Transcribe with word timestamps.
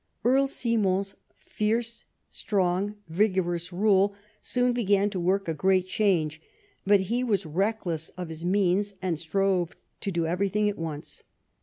Earl 0.25 0.47
Simon's 0.47 1.13
strong, 1.39 2.95
fierce, 3.05 3.05
vigorous 3.07 3.71
rule 3.71 4.15
soon 4.41 4.73
began 4.73 5.11
to 5.11 5.19
work 5.19 5.47
a 5.47 5.53
great 5.53 5.85
change; 5.85 6.41
but 6.87 7.01
he 7.01 7.23
was 7.23 7.45
reckless 7.45 8.09
of 8.17 8.29
his 8.29 8.43
means 8.43 8.95
and 9.03 9.19
strove 9.19 9.75
to 9.99 10.11
do 10.11 10.25
everything 10.25 10.67
at 10.67 10.79
once. 10.79 11.21